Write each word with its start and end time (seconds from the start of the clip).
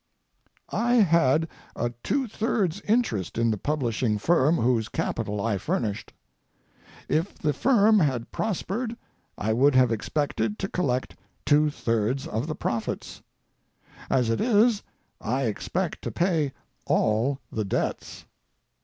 "I 0.73 0.95
had 0.95 1.47
a 1.75 1.91
two 2.01 2.27
thirds 2.27 2.81
interest 2.87 3.37
in 3.37 3.51
the 3.51 3.57
publishing 3.59 4.17
firm 4.17 4.57
whose 4.57 4.89
capital 4.89 5.39
I 5.39 5.59
furnished. 5.59 6.11
If 7.07 7.37
the 7.37 7.53
firm 7.53 7.99
had 7.99 8.31
prospered 8.31 8.97
I 9.37 9.53
would 9.53 9.75
have 9.75 9.91
expected 9.91 10.57
to 10.57 10.67
collect 10.67 11.17
two 11.45 11.69
thirds 11.69 12.25
of 12.25 12.47
the 12.47 12.55
profits. 12.55 13.21
As 14.09 14.31
it 14.31 14.41
is, 14.41 14.81
I 15.21 15.43
expect 15.43 16.01
to 16.01 16.09
pay 16.09 16.51
all 16.87 17.37
the 17.51 17.63
debts. 17.63 18.25